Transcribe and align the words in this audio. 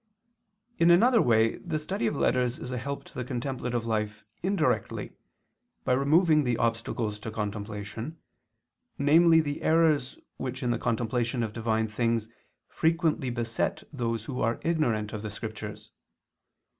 In 0.79 0.89
another 0.89 1.21
way 1.21 1.57
the 1.57 1.77
study 1.77 2.07
of 2.07 2.15
letters 2.15 2.57
is 2.57 2.71
a 2.71 2.77
help 2.79 3.03
to 3.03 3.13
the 3.13 3.23
contemplative 3.23 3.85
life 3.85 4.25
indirectly, 4.41 5.11
by 5.83 5.93
removing 5.93 6.43
the 6.43 6.57
obstacles 6.57 7.19
to 7.19 7.29
contemplation, 7.29 8.17
namely 8.97 9.41
the 9.41 9.61
errors 9.61 10.17
which 10.37 10.63
in 10.63 10.71
the 10.71 10.79
contemplation 10.79 11.43
of 11.43 11.53
divine 11.53 11.87
things 11.87 12.29
frequently 12.67 13.29
beset 13.29 13.83
those 13.93 14.25
who 14.25 14.41
are 14.41 14.59
ignorant 14.63 15.13
of 15.13 15.21
the 15.21 15.29
scriptures. 15.29 15.91